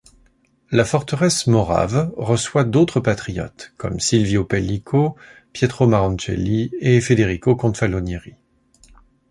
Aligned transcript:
La 0.71 0.83
forteresse 0.83 1.45
morave 1.45 2.11
reçoit 2.17 2.63
d'autres 2.63 2.99
patriotes 2.99 3.75
comme 3.77 3.99
Silvio 3.99 4.43
Pellico, 4.43 5.15
Pietro 5.53 5.85
Maroncelli 5.85 6.71
et 6.79 6.99
Federico 7.01 7.55
Confalonieri. 7.55 8.33